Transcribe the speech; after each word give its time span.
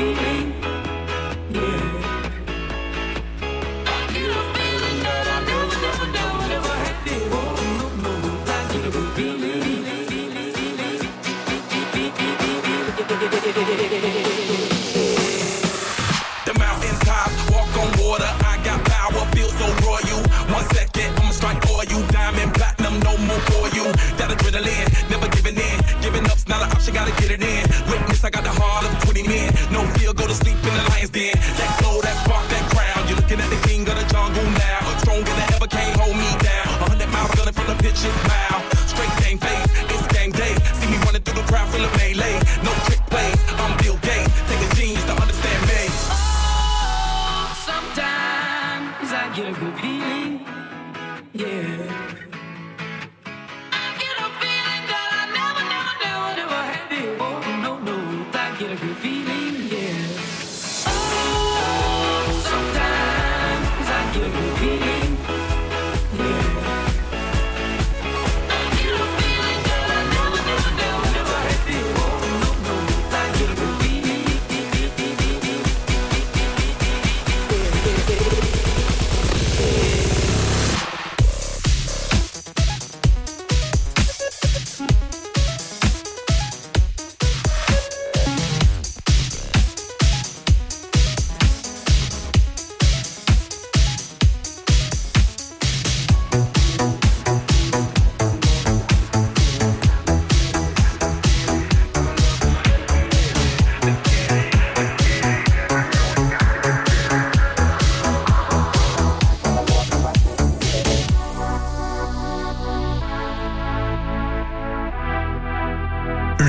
You. 0.00 0.29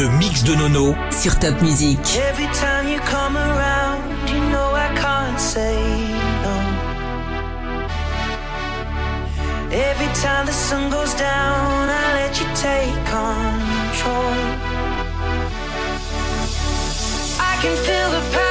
le 0.01 0.09
mix 0.17 0.43
de 0.43 0.55
Nono 0.55 0.95
sur 1.11 1.37
Top 1.37 1.61
Music. 1.61 1.99
Every 2.17 2.47
time 2.53 2.87
you 2.87 2.99
come 3.01 3.37
around, 3.37 4.01
you 4.27 4.39
know 4.49 4.73
I 4.73 4.89
can't 4.95 5.39
say 5.39 5.75
no. 6.41 6.57
Every 9.71 10.11
time 10.23 10.47
the 10.47 10.53
sun 10.53 10.89
goes 10.89 11.13
down, 11.13 11.89
I 11.89 12.13
let 12.15 12.39
you 12.39 12.47
take 12.55 12.95
control. 13.05 14.33
I 17.39 17.53
can 17.61 17.75
feel 17.85 18.09
the 18.09 18.21
power. 18.35 18.50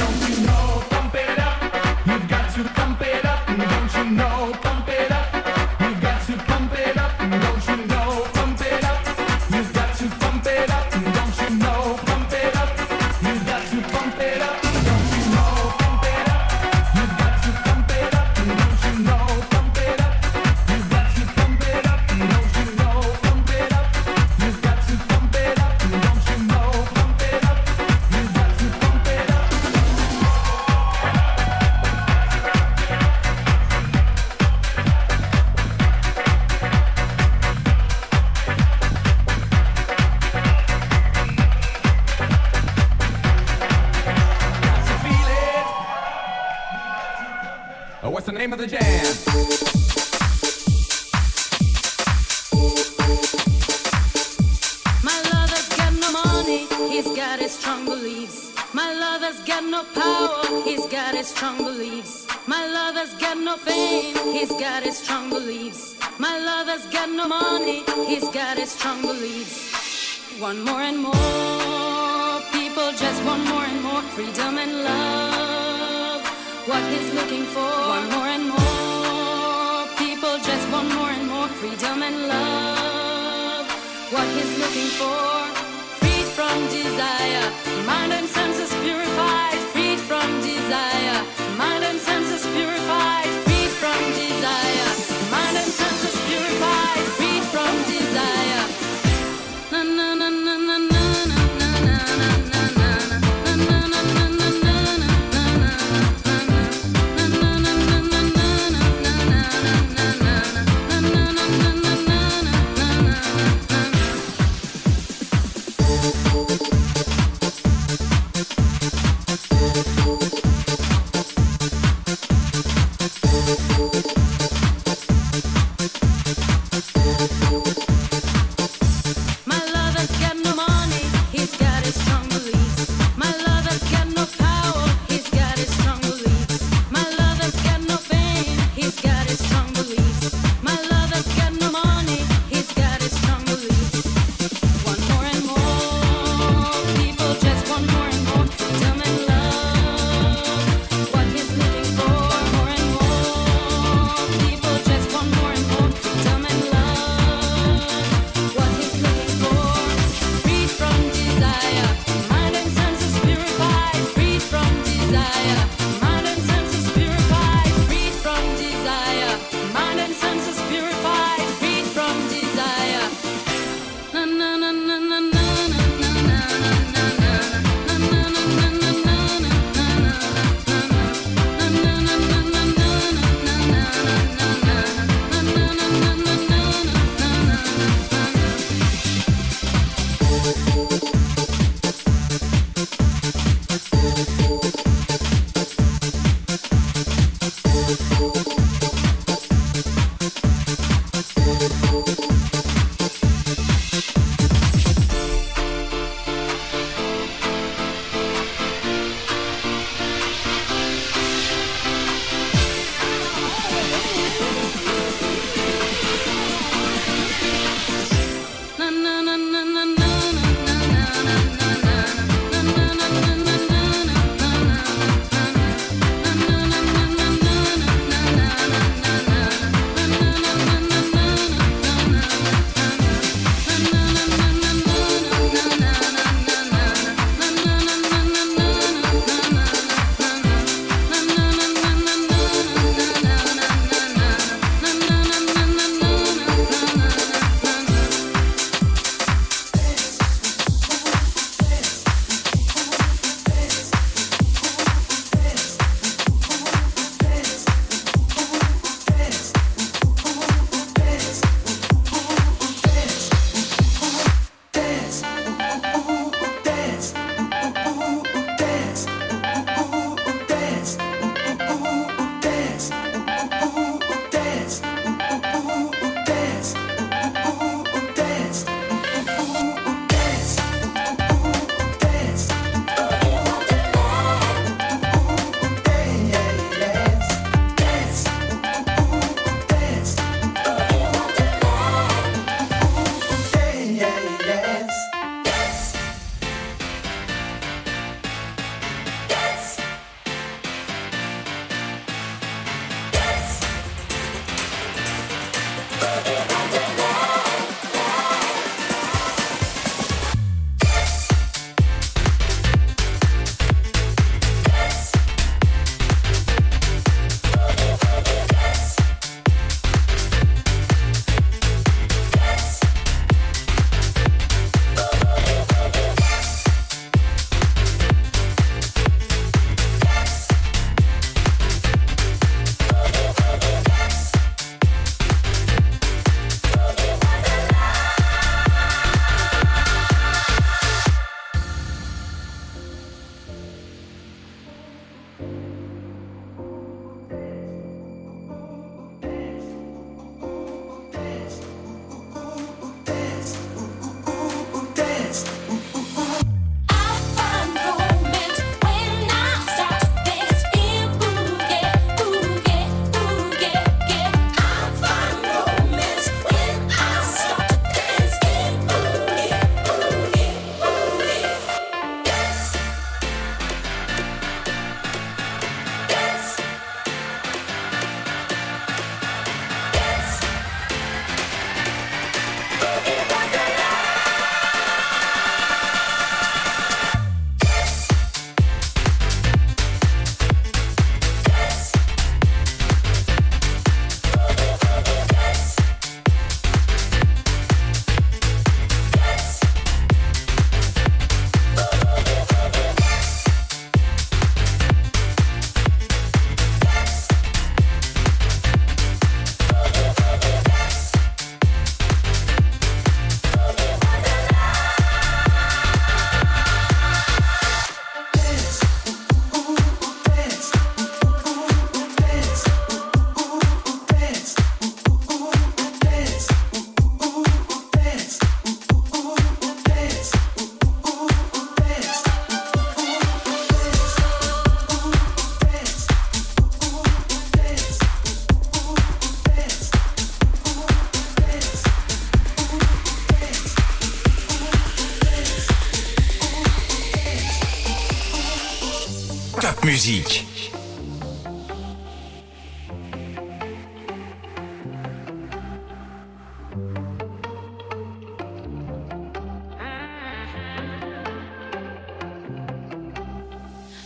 musique. 450.03 450.45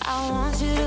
I 0.01 0.29
want 0.29 0.61
you 0.61 0.75
to 0.75 0.84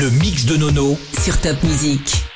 le 0.00 0.08
mix 0.08 0.46
de 0.46 0.56
Nono 0.56 0.98
sur 1.22 1.38
Top 1.42 1.62
Music. 1.62 2.29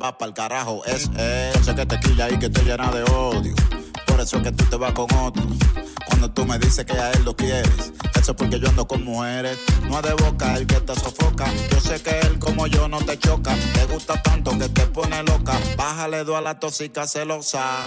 va 0.00 0.16
para 0.16 0.28
el 0.28 0.34
carajo. 0.34 0.84
Es 0.84 1.10
eh, 1.16 1.52
eso 1.54 1.74
que 1.74 1.86
te 1.86 1.98
quilla 2.00 2.30
y 2.30 2.38
que 2.38 2.48
te 2.48 2.62
llena 2.62 2.90
de 2.90 3.02
odio. 3.04 3.54
Por 4.06 4.20
eso 4.20 4.38
es 4.38 4.42
que 4.42 4.52
tú 4.52 4.64
te 4.64 4.76
vas 4.76 4.92
con 4.92 5.12
otro. 5.16 5.42
Cuando 6.06 6.30
tú 6.30 6.44
me 6.44 6.58
dices 6.58 6.84
que 6.84 6.92
a 6.92 7.12
él 7.12 7.24
lo 7.24 7.34
quieres, 7.34 7.92
eso 8.14 8.32
es 8.32 8.36
porque 8.36 8.58
yo 8.58 8.68
ando 8.68 8.86
con 8.86 9.04
mujeres. 9.04 9.58
No 9.88 9.98
es 9.98 10.02
de 10.02 10.14
boca 10.14 10.56
el 10.56 10.66
que 10.66 10.80
te 10.80 10.94
sofoca. 10.94 11.46
Yo 11.70 11.80
sé 11.80 12.02
que 12.02 12.18
él 12.20 12.38
como 12.38 12.66
yo 12.66 12.88
no 12.88 12.98
te 12.98 13.18
choca. 13.18 13.54
Te 13.74 13.84
gusta 13.86 14.20
tanto 14.22 14.58
que 14.58 14.68
te 14.68 14.86
pone 14.86 15.22
loca. 15.22 15.58
Bájale 15.76 16.24
dos 16.24 16.36
a 16.36 16.40
la 16.40 16.58
tóxica 16.58 17.06
celosa. 17.06 17.84